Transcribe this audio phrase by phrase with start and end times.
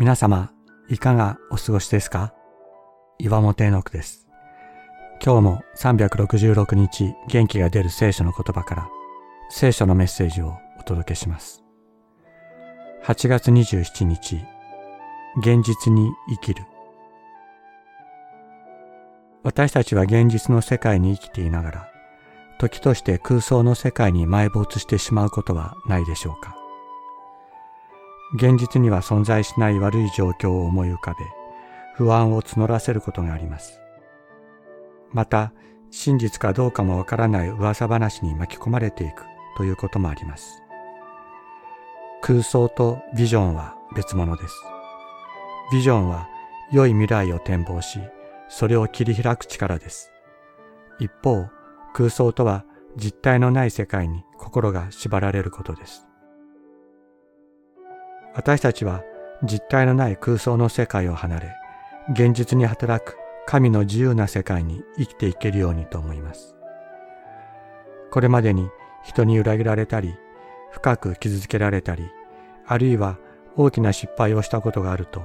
[0.00, 0.50] 皆様、
[0.88, 2.32] いかがお過ごしですか？
[3.18, 4.26] 岩本絵の句です。
[5.22, 8.88] 今日も366日元気が出る聖書の言葉から
[9.50, 11.62] 聖書のメッセージをお届けします。
[13.04, 14.42] 8月27日、
[15.40, 16.64] 現実に生きる。
[19.42, 21.88] 私たちは現実の世界に生きていながら、
[22.58, 26.56] 時として空想の世界に埋没してしまうことはないでしょうか？
[28.34, 31.18] 現実には存在しない悪い状況を思い浮かべ、
[31.96, 33.80] 不安を募らせることがあります。
[35.12, 35.52] また、
[35.90, 39.24] 真実かどうかもわからない噂話に巻き込まれていく
[39.56, 40.62] ということもあります。
[42.22, 44.54] 空想とビジョンは別物です。
[45.72, 46.28] ビジョンは
[46.70, 47.98] 良い未来を展望し、
[48.48, 50.12] それを切り開く力です。
[51.00, 51.46] 一方、
[51.92, 52.64] 空想とは
[52.96, 56.09] 実体のない世界に心が縛られることです。
[58.40, 59.04] 私たちは
[59.42, 61.54] 実体のない空想の世界を離れ、
[62.12, 66.56] 現実に働く神の自由な世界に生きていけるようにと思います。
[68.10, 68.70] これまでに
[69.04, 70.14] 人に裏切られたり、
[70.70, 72.10] 深く傷つけられたり、
[72.66, 73.18] あるいは
[73.56, 75.22] 大きな失敗をしたことがあると、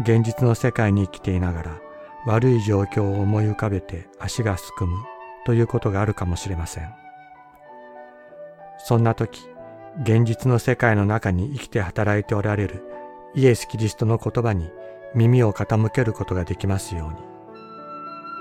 [0.00, 1.80] 現実の世界に生きていながら
[2.24, 4.96] 悪い状況を思い浮かべて足がすくむ
[5.44, 6.90] ということがあるかもしれません。
[8.78, 9.46] そんな時、
[10.00, 12.84] 現実の世界の中に生きて働いておられる
[13.34, 14.70] イエス・キリストの言葉に
[15.14, 17.16] 耳を傾けることができますように。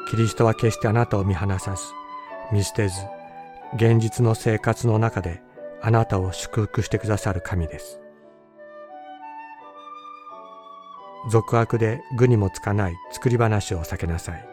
[0.10, 1.84] キリストは決してあなたを見放さず、
[2.52, 3.02] 見捨てず、
[3.76, 5.42] 現実の生活の中で
[5.82, 8.00] あなたを祝福してくださる神です。
[11.30, 14.48] 俗悪で具にもつかない作り話を避けなさい。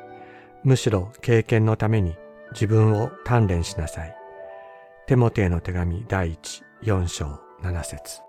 [0.65, 2.17] むしろ経験のために
[2.53, 4.24] 自分を鍛錬しなさい。
[5.07, 8.23] テモテへの手紙第一4章7節。